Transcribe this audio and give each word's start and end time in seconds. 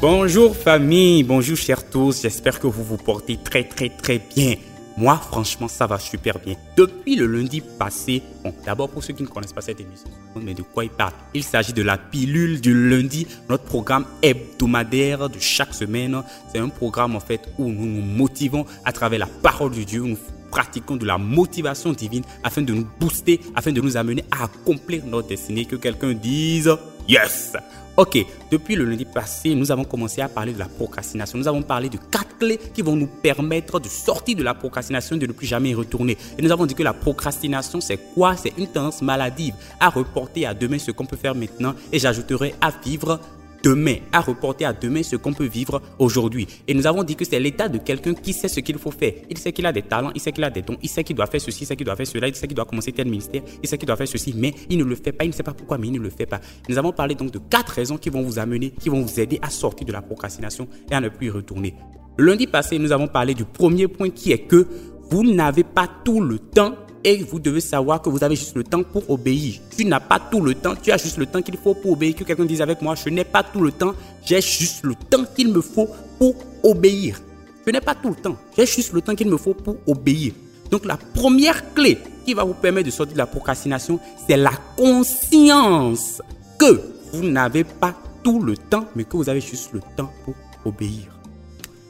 Bonjour 0.00 0.56
famille, 0.56 1.22
bonjour 1.22 1.56
chers 1.56 1.88
tous, 1.88 2.22
j'espère 2.22 2.58
que 2.58 2.66
vous 2.66 2.82
vous 2.82 2.96
portez 2.96 3.36
très 3.36 3.62
très 3.62 3.88
très 3.88 4.18
bien. 4.18 4.56
Moi 4.96 5.16
franchement 5.16 5.66
ça 5.66 5.86
va 5.86 5.98
super 5.98 6.38
bien. 6.38 6.54
Depuis 6.76 7.16
le 7.16 7.26
lundi 7.26 7.60
passé, 7.60 8.22
bon 8.44 8.54
d'abord 8.64 8.88
pour 8.88 9.02
ceux 9.02 9.12
qui 9.12 9.24
ne 9.24 9.28
connaissent 9.28 9.52
pas 9.52 9.60
cette 9.60 9.80
émission, 9.80 10.08
mais 10.40 10.54
de 10.54 10.62
quoi 10.62 10.84
il 10.84 10.90
parle? 10.90 11.12
Il 11.34 11.42
s'agit 11.42 11.72
de 11.72 11.82
la 11.82 11.98
pilule 11.98 12.60
du 12.60 12.88
lundi, 12.88 13.26
notre 13.48 13.64
programme 13.64 14.06
hebdomadaire 14.22 15.28
de 15.28 15.38
chaque 15.40 15.74
semaine. 15.74 16.22
C'est 16.52 16.60
un 16.60 16.68
programme 16.68 17.16
en 17.16 17.20
fait 17.20 17.40
où 17.58 17.68
nous 17.68 17.86
nous 17.86 18.02
motivons 18.02 18.66
à 18.84 18.92
travers 18.92 19.18
la 19.18 19.26
parole 19.26 19.72
de 19.72 19.82
Dieu, 19.82 20.02
nous 20.02 20.18
pratiquons 20.50 20.94
de 20.94 21.04
la 21.04 21.18
motivation 21.18 21.92
divine 21.92 22.22
afin 22.44 22.62
de 22.62 22.72
nous 22.72 22.86
booster, 23.00 23.40
afin 23.56 23.72
de 23.72 23.80
nous 23.80 23.96
amener 23.96 24.24
à 24.30 24.44
accomplir 24.44 25.04
notre 25.04 25.26
destinée. 25.26 25.64
Que 25.64 25.74
quelqu'un 25.74 26.12
dise 26.12 26.70
Yes 27.08 27.56
Ok, 27.96 28.18
depuis 28.50 28.74
le 28.74 28.84
lundi 28.84 29.04
passé, 29.04 29.54
nous 29.54 29.70
avons 29.70 29.84
commencé 29.84 30.20
à 30.20 30.28
parler 30.28 30.52
de 30.52 30.58
la 30.58 30.66
procrastination. 30.66 31.38
Nous 31.38 31.46
avons 31.46 31.62
parlé 31.62 31.88
de 31.88 31.96
quatre 31.96 32.38
clés 32.38 32.58
qui 32.58 32.82
vont 32.82 32.96
nous 32.96 33.06
permettre 33.06 33.78
de 33.78 33.88
sortir 33.88 34.36
de 34.36 34.42
la 34.42 34.52
procrastination 34.52 35.16
de 35.16 35.26
ne 35.26 35.32
plus 35.32 35.46
jamais 35.46 35.70
y 35.70 35.74
retourner. 35.74 36.18
Et 36.36 36.42
nous 36.42 36.50
avons 36.50 36.66
dit 36.66 36.74
que 36.74 36.82
la 36.82 36.92
procrastination, 36.92 37.80
c'est 37.80 37.98
quoi? 38.14 38.36
C'est 38.36 38.52
une 38.58 38.66
tendance 38.66 39.00
maladive 39.00 39.54
à 39.78 39.90
reporter 39.90 40.44
à 40.44 40.54
demain 40.54 40.78
ce 40.78 40.90
qu'on 40.90 41.06
peut 41.06 41.16
faire 41.16 41.36
maintenant. 41.36 41.74
Et 41.92 42.00
j'ajouterai 42.00 42.56
à 42.60 42.72
vivre 42.84 43.20
demain, 43.64 43.96
à 44.12 44.20
reporter 44.20 44.66
à 44.66 44.72
demain 44.72 45.02
ce 45.02 45.16
qu'on 45.16 45.32
peut 45.32 45.46
vivre 45.46 45.80
aujourd'hui. 45.98 46.46
Et 46.68 46.74
nous 46.74 46.86
avons 46.86 47.02
dit 47.02 47.16
que 47.16 47.24
c'est 47.24 47.40
l'état 47.40 47.68
de 47.68 47.78
quelqu'un 47.78 48.12
qui 48.12 48.34
sait 48.34 48.48
ce 48.48 48.60
qu'il 48.60 48.78
faut 48.78 48.90
faire. 48.90 49.14
Il 49.30 49.38
sait 49.38 49.52
qu'il 49.52 49.64
a 49.64 49.72
des 49.72 49.82
talents, 49.82 50.12
il 50.14 50.20
sait 50.20 50.32
qu'il 50.32 50.44
a 50.44 50.50
des 50.50 50.62
dons, 50.62 50.76
il 50.82 50.88
sait 50.88 51.02
qu'il 51.02 51.16
doit 51.16 51.26
faire 51.26 51.40
ceci, 51.40 51.62
il 51.62 51.66
sait 51.66 51.74
qu'il 51.74 51.86
doit 51.86 51.96
faire 51.96 52.06
cela, 52.06 52.28
il 52.28 52.34
sait 52.34 52.46
qu'il 52.46 52.54
doit 52.54 52.66
commencer 52.66 52.92
tel 52.92 53.06
ministère, 53.06 53.42
il 53.62 53.68
sait 53.68 53.78
qu'il 53.78 53.86
doit 53.86 53.96
faire 53.96 54.06
ceci, 54.06 54.34
mais 54.36 54.52
il 54.68 54.78
ne 54.78 54.84
le 54.84 54.94
fait 54.94 55.12
pas, 55.12 55.24
il 55.24 55.28
ne 55.28 55.32
sait 55.32 55.42
pas 55.42 55.54
pourquoi, 55.54 55.78
mais 55.78 55.88
il 55.88 55.94
ne 55.94 55.98
le 55.98 56.10
fait 56.10 56.26
pas. 56.26 56.40
Nous 56.68 56.76
avons 56.76 56.92
parlé 56.92 57.14
donc 57.14 57.30
de 57.30 57.38
quatre 57.38 57.70
raisons 57.70 57.96
qui 57.96 58.10
vont 58.10 58.22
vous 58.22 58.38
amener, 58.38 58.70
qui 58.70 58.90
vont 58.90 59.00
vous 59.00 59.18
aider 59.18 59.38
à 59.40 59.48
sortir 59.48 59.86
de 59.86 59.92
la 59.92 60.02
procrastination 60.02 60.68
et 60.90 60.94
à 60.94 61.00
ne 61.00 61.08
plus 61.08 61.28
y 61.28 61.30
retourner. 61.30 61.74
Lundi 62.18 62.46
passé, 62.46 62.78
nous 62.78 62.92
avons 62.92 63.08
parlé 63.08 63.34
du 63.34 63.44
premier 63.44 63.88
point 63.88 64.10
qui 64.10 64.30
est 64.30 64.46
que 64.46 64.68
vous 65.10 65.24
n'avez 65.24 65.64
pas 65.64 65.88
tout 66.04 66.20
le 66.20 66.38
temps 66.38 66.74
et 67.04 67.22
vous 67.22 67.38
devez 67.38 67.60
savoir 67.60 68.00
que 68.00 68.08
vous 68.08 68.24
avez 68.24 68.34
juste 68.34 68.56
le 68.56 68.64
temps 68.64 68.82
pour 68.82 69.08
obéir. 69.10 69.60
Tu 69.76 69.84
n'as 69.84 70.00
pas 70.00 70.18
tout 70.18 70.40
le 70.40 70.54
temps, 70.54 70.74
tu 70.74 70.90
as 70.90 70.96
juste 70.96 71.18
le 71.18 71.26
temps 71.26 71.42
qu'il 71.42 71.56
faut 71.58 71.74
pour 71.74 71.92
obéir. 71.92 72.16
Que 72.16 72.24
quelqu'un 72.24 72.46
dise 72.46 72.62
avec 72.62 72.80
moi, 72.80 72.94
je 72.94 73.10
n'ai 73.10 73.24
pas 73.24 73.42
tout 73.42 73.60
le 73.60 73.70
temps, 73.70 73.94
j'ai 74.24 74.40
juste 74.40 74.82
le 74.84 74.94
temps 74.94 75.24
qu'il 75.36 75.52
me 75.52 75.60
faut 75.60 75.88
pour 76.18 76.34
obéir. 76.62 77.20
Je 77.66 77.70
n'ai 77.70 77.80
pas 77.80 77.94
tout 77.94 78.08
le 78.08 78.16
temps, 78.16 78.36
j'ai 78.56 78.66
juste 78.66 78.92
le 78.92 79.02
temps 79.02 79.14
qu'il 79.14 79.28
me 79.28 79.36
faut 79.36 79.54
pour 79.54 79.76
obéir. 79.86 80.32
Donc 80.70 80.86
la 80.86 80.96
première 80.96 81.74
clé 81.74 81.98
qui 82.24 82.32
va 82.32 82.44
vous 82.44 82.54
permettre 82.54 82.86
de 82.86 82.90
sortir 82.90 83.14
de 83.14 83.18
la 83.18 83.26
procrastination, 83.26 84.00
c'est 84.26 84.36
la 84.36 84.52
conscience 84.76 86.22
que 86.58 86.80
vous 87.12 87.28
n'avez 87.28 87.64
pas 87.64 87.94
tout 88.22 88.40
le 88.40 88.56
temps, 88.56 88.86
mais 88.96 89.04
que 89.04 89.16
vous 89.16 89.28
avez 89.28 89.40
juste 89.40 89.72
le 89.72 89.80
temps 89.96 90.10
pour 90.24 90.34
obéir. 90.64 91.18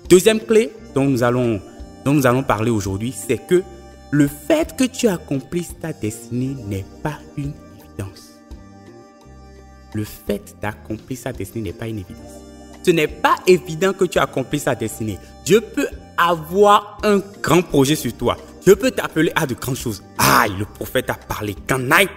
Deuxième 0.08 0.40
clé 0.40 0.72
dont 0.94 1.04
nous 1.04 1.22
allons, 1.22 1.60
dont 2.04 2.12
nous 2.12 2.26
allons 2.26 2.42
parler 2.42 2.70
aujourd'hui, 2.70 3.14
c'est 3.16 3.38
que 3.38 3.62
le 4.10 4.28
fait 4.28 4.76
que 4.76 4.84
tu 4.84 5.08
accomplisses 5.08 5.74
ta 5.80 5.92
destinée 5.92 6.56
n'est 6.66 6.84
pas 7.02 7.18
une 7.36 7.52
évidence. 7.78 8.34
Le 9.92 10.04
fait 10.04 10.56
d'accomplir 10.60 11.18
sa 11.18 11.32
destinée 11.32 11.70
n'est 11.70 11.78
pas 11.78 11.86
une 11.88 11.98
évidence. 11.98 12.42
Ce 12.84 12.90
n'est 12.90 13.08
pas 13.08 13.36
évident 13.46 13.92
que 13.92 14.04
tu 14.04 14.18
accomplisses 14.18 14.64
ta 14.64 14.74
destinée. 14.74 15.18
Dieu 15.44 15.60
peut 15.60 15.88
avoir 16.16 16.98
un 17.02 17.20
grand 17.42 17.62
projet 17.62 17.96
sur 17.96 18.12
toi. 18.16 18.36
Dieu 18.62 18.76
peut 18.76 18.90
t'appeler 18.90 19.32
à 19.34 19.46
de 19.46 19.54
grandes 19.54 19.76
choses. 19.76 20.02
Ah, 20.18 20.46
le 20.58 20.64
prophète 20.64 21.10
a 21.10 21.14
parlé. 21.14 21.54
Can 21.68 21.88
I? 21.92 22.08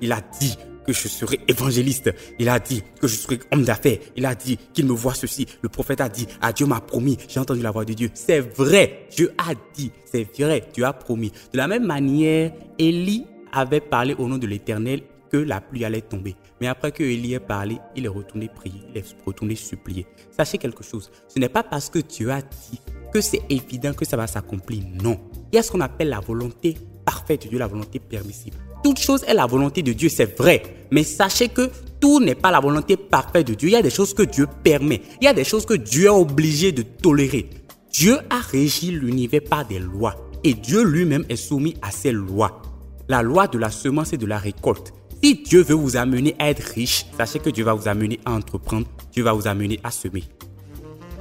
Il 0.00 0.12
a 0.12 0.20
dit, 0.40 0.56
je 0.92 1.08
serai 1.08 1.40
évangéliste. 1.48 2.12
Il 2.38 2.48
a 2.48 2.58
dit 2.58 2.82
que 3.00 3.08
je 3.08 3.16
serai 3.16 3.40
homme 3.52 3.64
d'affaires. 3.64 3.98
Il 4.16 4.26
a 4.26 4.34
dit 4.34 4.58
qu'il 4.72 4.86
me 4.86 4.92
voit 4.92 5.14
ceci. 5.14 5.46
Le 5.62 5.68
prophète 5.68 6.00
a 6.00 6.08
dit, 6.08 6.26
ah 6.40 6.52
Dieu 6.52 6.66
m'a 6.66 6.80
promis. 6.80 7.16
J'ai 7.28 7.40
entendu 7.40 7.62
la 7.62 7.70
voix 7.70 7.84
de 7.84 7.92
Dieu. 7.92 8.10
C'est 8.14 8.40
vrai. 8.40 9.06
Dieu 9.14 9.32
a 9.38 9.52
dit. 9.74 9.90
C'est 10.04 10.26
vrai. 10.38 10.64
Dieu 10.72 10.84
a 10.84 10.92
promis. 10.92 11.32
De 11.52 11.58
la 11.58 11.68
même 11.68 11.86
manière, 11.86 12.52
Élie 12.78 13.26
avait 13.52 13.80
parlé 13.80 14.14
au 14.14 14.28
nom 14.28 14.38
de 14.38 14.46
l'Éternel 14.46 15.02
que 15.30 15.36
la 15.36 15.60
pluie 15.60 15.84
allait 15.84 16.00
tomber. 16.00 16.34
Mais 16.60 16.66
après 16.66 16.92
que 16.92 17.02
Élie 17.02 17.34
ait 17.34 17.40
parlé, 17.40 17.78
il 17.96 18.04
est 18.04 18.08
retourné 18.08 18.48
prier, 18.48 18.80
il 18.90 18.98
est 18.98 19.16
retourné 19.24 19.54
supplier. 19.54 20.06
Sachez 20.36 20.58
quelque 20.58 20.82
chose, 20.82 21.10
ce 21.28 21.38
n'est 21.38 21.48
pas 21.48 21.62
parce 21.62 21.88
que 21.88 22.00
Dieu 22.00 22.30
a 22.30 22.42
dit 22.42 22.80
que 23.12 23.20
c'est 23.20 23.42
évident 23.48 23.92
que 23.92 24.04
ça 24.04 24.16
va 24.16 24.26
s'accomplir. 24.26 24.82
Non. 25.02 25.20
Il 25.52 25.56
y 25.56 25.58
a 25.58 25.62
ce 25.62 25.70
qu'on 25.70 25.80
appelle 25.80 26.08
la 26.08 26.20
volonté 26.20 26.76
parfaite 27.04 27.44
de 27.44 27.48
Dieu, 27.48 27.58
la 27.58 27.66
volonté 27.66 27.98
permissible. 27.98 28.56
Toute 28.82 28.98
chose 28.98 29.22
est 29.26 29.34
la 29.34 29.46
volonté 29.46 29.82
de 29.82 29.92
Dieu, 29.92 30.08
c'est 30.08 30.38
vrai. 30.38 30.86
Mais 30.90 31.04
sachez 31.04 31.48
que 31.48 31.70
tout 32.00 32.18
n'est 32.20 32.34
pas 32.34 32.50
la 32.50 32.60
volonté 32.60 32.96
parfaite 32.96 33.46
de 33.46 33.54
Dieu. 33.54 33.68
Il 33.68 33.72
y 33.72 33.76
a 33.76 33.82
des 33.82 33.90
choses 33.90 34.14
que 34.14 34.22
Dieu 34.22 34.46
permet. 34.64 35.02
Il 35.20 35.24
y 35.24 35.28
a 35.28 35.34
des 35.34 35.44
choses 35.44 35.66
que 35.66 35.74
Dieu 35.74 36.06
est 36.06 36.08
obligé 36.08 36.72
de 36.72 36.82
tolérer. 36.82 37.50
Dieu 37.92 38.16
a 38.30 38.38
régi 38.38 38.90
l'univers 38.90 39.42
par 39.48 39.66
des 39.66 39.78
lois. 39.78 40.16
Et 40.44 40.54
Dieu 40.54 40.82
lui-même 40.82 41.24
est 41.28 41.36
soumis 41.36 41.74
à 41.82 41.90
ces 41.90 42.12
lois. 42.12 42.62
La 43.08 43.22
loi 43.22 43.46
de 43.46 43.58
la 43.58 43.70
semence 43.70 44.12
et 44.12 44.16
de 44.16 44.26
la 44.26 44.38
récolte. 44.38 44.94
Si 45.22 45.34
Dieu 45.34 45.62
veut 45.62 45.74
vous 45.74 45.96
amener 45.96 46.34
à 46.38 46.48
être 46.48 46.62
riche, 46.62 47.04
sachez 47.18 47.40
que 47.40 47.50
Dieu 47.50 47.64
va 47.64 47.74
vous 47.74 47.88
amener 47.88 48.18
à 48.24 48.32
entreprendre. 48.32 48.86
Dieu 49.12 49.22
va 49.22 49.34
vous 49.34 49.46
amener 49.46 49.78
à 49.84 49.90
semer. 49.90 50.24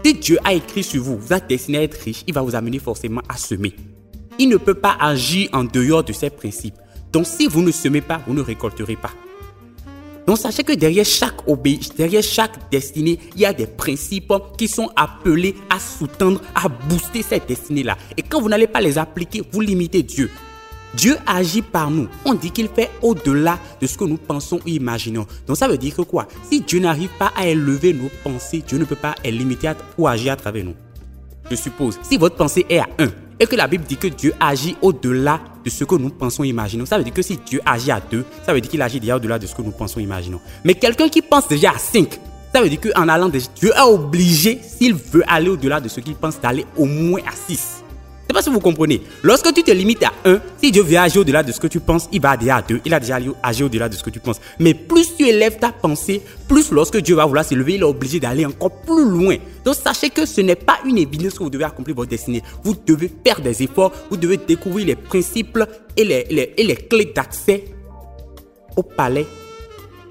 Si 0.05 0.13
Dieu 0.13 0.37
a 0.45 0.53
écrit 0.53 0.83
sur 0.83 1.03
vous, 1.03 1.17
vous 1.17 1.33
êtes 1.33 1.49
destiné 1.49 1.79
à 1.79 1.83
être 1.83 1.95
riche, 1.95 2.23
il 2.25 2.33
va 2.33 2.41
vous 2.41 2.55
amener 2.55 2.79
forcément 2.79 3.21
à 3.27 3.35
semer. 3.35 3.75
Il 4.37 4.47
ne 4.47 4.55
peut 4.55 4.75
pas 4.75 4.95
agir 5.01 5.49
en 5.51 5.65
dehors 5.65 6.05
de 6.05 6.13
ces 6.13 6.29
principes. 6.29 6.77
Donc 7.11 7.25
si 7.25 7.47
vous 7.47 7.61
ne 7.61 7.71
semez 7.71 8.01
pas, 8.01 8.21
vous 8.27 8.33
ne 8.33 8.41
récolterez 8.41 8.95
pas. 8.95 9.11
Donc 10.27 10.37
sachez 10.37 10.63
que 10.63 10.73
derrière 10.73 11.05
chaque 11.05 11.47
obéissance, 11.47 11.95
derrière 11.95 12.21
chaque 12.21 12.69
destinée, 12.69 13.17
il 13.35 13.41
y 13.41 13.45
a 13.45 13.53
des 13.53 13.65
principes 13.65 14.31
qui 14.57 14.67
sont 14.67 14.91
appelés 14.95 15.55
à 15.71 15.79
sous-tendre, 15.79 16.41
à 16.53 16.69
booster 16.69 17.23
cette 17.23 17.47
destinée-là. 17.47 17.97
Et 18.15 18.21
quand 18.21 18.39
vous 18.39 18.49
n'allez 18.49 18.67
pas 18.67 18.79
les 18.79 18.99
appliquer, 18.99 19.41
vous 19.51 19.61
limitez 19.61 20.03
Dieu. 20.03 20.29
Dieu 20.93 21.17
agit 21.25 21.61
par 21.61 21.89
nous. 21.89 22.07
On 22.25 22.33
dit 22.33 22.51
qu'il 22.51 22.67
fait 22.67 22.89
au-delà 23.01 23.59
de 23.81 23.87
ce 23.87 23.97
que 23.97 24.03
nous 24.03 24.17
pensons 24.17 24.59
ou 24.65 24.69
imaginons. 24.69 25.25
Donc 25.47 25.57
ça 25.57 25.67
veut 25.67 25.77
dire 25.77 25.95
que 25.95 26.01
quoi? 26.01 26.27
Si 26.49 26.61
Dieu 26.61 26.79
n'arrive 26.79 27.09
pas 27.17 27.31
à 27.35 27.47
élever 27.47 27.93
nos 27.93 28.09
pensées, 28.23 28.63
Dieu 28.67 28.77
ne 28.77 28.85
peut 28.85 28.95
pas 28.95 29.15
les 29.23 29.31
limiter 29.31 29.71
ou 29.97 30.07
agir 30.07 30.33
à 30.33 30.35
travers 30.35 30.65
nous. 30.65 30.75
Je 31.49 31.55
suppose, 31.55 31.97
si 32.03 32.17
votre 32.17 32.35
pensée 32.35 32.65
est 32.69 32.79
à 32.79 32.87
1, 32.99 33.07
et 33.39 33.45
que 33.45 33.55
la 33.55 33.67
Bible 33.67 33.85
dit 33.85 33.97
que 33.97 34.07
Dieu 34.07 34.33
agit 34.39 34.75
au-delà 34.81 35.39
de 35.63 35.69
ce 35.69 35.83
que 35.83 35.95
nous 35.95 36.09
pensons 36.09 36.43
imaginons. 36.43 36.85
Ça 36.85 36.97
veut 36.97 37.03
dire 37.03 37.13
que 37.13 37.21
si 37.21 37.37
Dieu 37.37 37.61
agit 37.65 37.91
à 37.91 37.99
2, 37.99 38.25
ça 38.45 38.53
veut 38.53 38.61
dire 38.61 38.69
qu'il 38.69 38.81
agit 38.81 38.99
déjà 38.99 39.15
au-delà 39.15 39.39
de 39.39 39.47
ce 39.47 39.55
que 39.55 39.61
nous 39.61 39.71
pensons 39.71 39.99
imaginons. 39.99 40.41
Mais 40.63 40.73
quelqu'un 40.75 41.09
qui 41.09 41.21
pense 41.21 41.47
déjà 41.47 41.71
à 41.71 41.77
5, 41.77 42.19
ça 42.53 42.61
veut 42.61 42.69
dire 42.69 42.81
qu'en 42.81 43.07
allant 43.07 43.29
déjà, 43.29 43.47
Dieu 43.55 43.71
est 43.75 43.81
obligé, 43.81 44.59
s'il 44.61 44.93
veut 44.93 45.23
aller 45.27 45.49
au-delà 45.49 45.79
de 45.79 45.87
ce 45.87 45.99
qu'il 45.99 46.15
pense, 46.15 46.39
d'aller 46.41 46.65
au 46.77 46.85
moins 46.85 47.21
à 47.27 47.31
6 47.31 47.83
sais 47.88 47.88
pas 48.39 48.43
si 48.43 48.49
vous 48.49 48.59
comprenez. 48.61 49.01
Lorsque 49.21 49.53
tu 49.53 49.63
te 49.63 49.71
limites 49.71 50.03
à 50.03 50.13
1, 50.23 50.39
si 50.61 50.71
Dieu 50.71 50.81
veut 50.81 50.97
agir 50.97 51.21
au-delà 51.21 51.43
de 51.43 51.51
ce 51.51 51.59
que 51.59 51.67
tu 51.67 51.79
penses, 51.79 52.07
il 52.11 52.21
va 52.21 52.31
aller 52.31 52.49
à 52.49 52.61
2. 52.61 52.81
Il 52.85 52.93
a 52.93 52.99
déjà 52.99 53.17
agi 53.43 53.63
au-delà 53.63 53.89
de 53.89 53.95
ce 53.95 54.03
que 54.03 54.09
tu 54.09 54.19
penses. 54.19 54.39
Mais 54.59 54.73
plus 54.73 55.15
tu 55.17 55.27
élèves 55.27 55.59
ta 55.59 55.71
pensée, 55.71 56.21
plus 56.47 56.71
lorsque 56.71 56.97
Dieu 56.97 57.15
va 57.15 57.25
vouloir 57.25 57.43
s'élever, 57.43 57.75
il 57.75 57.81
est 57.81 57.85
obligé 57.85 58.19
d'aller 58.19 58.45
encore 58.45 58.71
plus 58.81 59.09
loin. 59.09 59.35
Donc 59.65 59.75
sachez 59.75 60.09
que 60.09 60.25
ce 60.25 60.39
n'est 60.39 60.55
pas 60.55 60.79
une 60.85 60.97
évidence 60.97 61.33
que 61.33 61.43
vous 61.43 61.49
devez 61.49 61.65
accomplir 61.65 61.95
votre 61.95 62.09
destinée. 62.09 62.41
Vous 62.63 62.75
devez 62.85 63.11
faire 63.25 63.41
des 63.41 63.61
efforts, 63.61 63.91
vous 64.09 64.17
devez 64.17 64.37
découvrir 64.37 64.87
les 64.87 64.95
principes 64.95 65.59
et 65.97 66.05
les, 66.05 66.25
les, 66.29 66.53
et 66.55 66.63
les 66.63 66.75
clés 66.75 67.11
d'accès 67.13 67.65
au 68.77 68.83
palais 68.83 69.27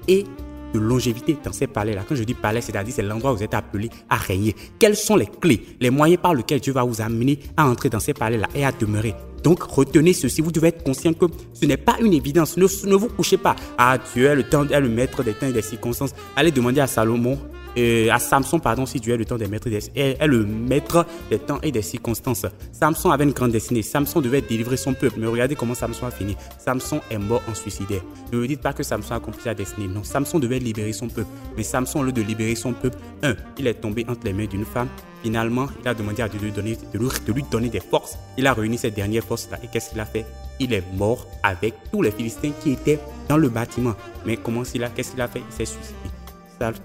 et 0.07 0.25
de 0.73 0.79
longévité 0.79 1.37
dans 1.43 1.53
ces 1.53 1.67
palais-là. 1.67 2.03
Quand 2.07 2.15
je 2.15 2.23
dis 2.23 2.33
palais, 2.33 2.61
c'est-à-dire 2.61 2.93
c'est 2.95 3.01
l'endroit 3.01 3.33
où 3.33 3.37
vous 3.37 3.43
êtes 3.43 3.53
appelé 3.53 3.89
à 4.09 4.15
régner. 4.15 4.55
Quelles 4.77 4.95
sont 4.95 5.15
les 5.15 5.27
clés, 5.27 5.65
les 5.79 5.89
moyens 5.89 6.21
par 6.21 6.33
lesquels 6.33 6.59
Dieu 6.59 6.73
va 6.73 6.83
vous 6.83 7.01
amener 7.01 7.39
à 7.57 7.67
entrer 7.67 7.89
dans 7.89 7.99
ces 7.99 8.13
palais-là 8.13 8.47
et 8.55 8.65
à 8.65 8.71
demeurer? 8.71 9.15
Donc 9.43 9.63
retenez 9.63 10.13
ceci, 10.13 10.41
vous 10.41 10.51
devez 10.51 10.69
être 10.69 10.83
conscient 10.83 11.13
que 11.13 11.25
ce 11.53 11.65
n'est 11.65 11.77
pas 11.77 11.97
une 12.01 12.13
évidence. 12.13 12.57
Ne, 12.57 12.65
vous 12.95 13.07
couchez 13.07 13.37
pas. 13.37 13.55
Ah, 13.77 13.97
Dieu 14.13 14.35
le 14.35 14.43
temps, 14.43 14.67
est 14.67 14.79
le 14.79 14.89
maître 14.89 15.23
des 15.23 15.33
temps 15.33 15.47
et 15.47 15.53
des 15.53 15.61
circonstances. 15.61 16.13
Allez 16.35 16.51
demander 16.51 16.81
à 16.81 16.87
Salomon 16.87 17.37
euh, 17.77 18.09
à 18.11 18.19
Samson, 18.19 18.59
pardon, 18.59 18.85
si 18.85 18.99
Dieu 18.99 19.13
est 19.13 19.17
le 19.17 19.25
temps 19.25 19.37
des 19.37 19.47
maîtres 19.47 19.69
des, 19.69 19.79
est, 19.95 20.25
le 20.25 20.45
maître 20.45 21.05
des 21.29 21.39
temps 21.39 21.59
et 21.61 21.71
des 21.71 21.81
circonstances. 21.81 22.45
Samson 22.71 23.11
avait 23.11 23.23
une 23.23 23.31
grande 23.31 23.51
destinée. 23.51 23.81
Samson 23.81 24.21
devait 24.21 24.41
délivrer 24.41 24.77
son 24.77 24.93
peuple. 24.93 25.19
Mais 25.19 25.27
regardez 25.27 25.55
comment 25.55 25.75
Samson 25.75 26.07
a 26.07 26.11
fini. 26.11 26.35
Samson 26.57 27.01
est 27.09 27.17
mort 27.17 27.41
en 27.49 27.53
suicidaire. 27.53 28.01
Ne 28.31 28.39
me 28.39 28.47
dites 28.47 28.61
pas 28.61 28.73
que 28.73 28.83
Samson 28.83 29.13
a 29.13 29.17
accompli 29.17 29.41
sa 29.41 29.53
destinée. 29.53 29.87
Non, 29.87 30.03
Samson 30.03 30.39
devait 30.39 30.59
libérer 30.59 30.93
son 30.93 31.07
peuple. 31.07 31.29
Mais 31.57 31.63
Samson, 31.63 31.99
au 31.99 32.03
lieu 32.03 32.11
de 32.11 32.21
libérer 32.21 32.55
son 32.55 32.73
peuple, 32.73 32.97
un, 33.23 33.35
il 33.57 33.67
est 33.67 33.75
tombé 33.75 34.05
entre 34.07 34.21
les 34.25 34.33
mains 34.33 34.45
d'une 34.45 34.65
femme. 34.65 34.87
Finalement, 35.21 35.67
il 35.81 35.87
a 35.87 35.93
demandé 35.93 36.21
à 36.21 36.29
Dieu 36.29 36.39
de 36.39 36.45
lui 36.45 36.51
donner, 36.51 36.77
de 36.93 36.97
lui, 36.97 37.09
de 37.25 37.33
lui 37.33 37.43
donner 37.51 37.69
des 37.69 37.81
forces. 37.81 38.17
Il 38.37 38.47
a 38.47 38.53
réuni 38.53 38.77
ces 38.77 38.91
dernières 38.91 39.23
forces-là. 39.23 39.59
Et 39.63 39.67
qu'est-ce 39.67 39.89
qu'il 39.89 39.99
a 39.99 40.05
fait? 40.05 40.25
Il 40.59 40.73
est 40.73 40.83
mort 40.95 41.27
avec 41.43 41.73
tous 41.91 42.01
les 42.01 42.11
Philistins 42.11 42.51
qui 42.61 42.71
étaient 42.71 42.99
dans 43.27 43.37
le 43.37 43.49
bâtiment. 43.49 43.95
Mais 44.25 44.37
comment 44.37 44.63
s'il 44.63 44.83
a, 44.83 44.89
qu'est-ce 44.89 45.11
qu'il 45.11 45.21
a 45.21 45.27
fait? 45.27 45.41
Il 45.49 45.53
s'est 45.53 45.65
suicidé. 45.65 46.08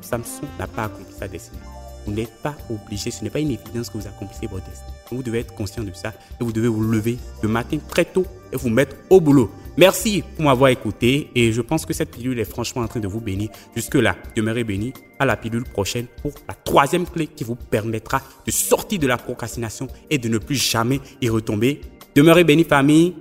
Samson 0.01 0.47
n'a 0.59 0.67
pas 0.67 0.85
accompli 0.85 1.15
sa 1.19 1.29
destinée. 1.29 1.59
Vous 2.07 2.13
n'êtes 2.13 2.43
pas 2.43 2.55
obligé, 2.69 3.11
ce 3.11 3.25
n'est 3.25 3.31
pas 3.31 3.41
une 3.41 3.51
évidence 3.51 3.89
que 3.89 3.99
vous 3.99 4.07
accomplissez 4.07 4.47
votre 4.47 4.67
destin. 4.67 4.85
Vous 5.11 5.23
devez 5.23 5.41
être 5.41 5.55
conscient 5.55 5.83
de 5.83 5.93
ça 5.93 6.13
et 6.41 6.45
vous 6.45 6.53
devez 6.53 6.69
vous 6.69 6.83
lever 6.83 7.17
le 7.43 7.49
matin 7.49 7.79
très 7.89 8.05
tôt 8.05 8.27
et 8.53 8.57
vous 8.57 8.69
mettre 8.69 8.97
au 9.11 9.21
boulot. 9.21 9.51
Merci 9.77 10.23
pour 10.37 10.45
m'avoir 10.45 10.71
écouté 10.71 11.31
et 11.35 11.53
je 11.53 11.61
pense 11.61 11.87
que 11.87 11.93
cette 11.93 12.11
pilule 12.11 12.39
est 12.39 12.45
franchement 12.45 12.83
en 12.83 12.89
train 12.89 13.01
de 13.01 13.09
vous 13.09 13.21
bénir. 13.21 13.49
Jusque-là, 13.75 14.17
demeurez 14.37 14.65
bénis 14.65 14.93
à 15.19 15.25
la 15.25 15.37
pilule 15.37 15.65
prochaine 15.65 16.07
pour 16.23 16.33
la 16.47 16.55
troisième 16.55 17.07
clé 17.07 17.27
qui 17.27 17.43
vous 17.45 17.57
permettra 17.57 18.23
de 18.47 18.51
sortir 18.51 18.99
de 18.99 19.07
la 19.07 19.17
procrastination 19.17 19.89
et 20.11 20.19
de 20.19 20.29
ne 20.29 20.39
plus 20.39 20.57
jamais 20.57 21.01
y 21.21 21.29
retomber. 21.29 21.81
Demeurez 22.15 22.45
bénis 22.45 22.65
famille. 22.65 23.15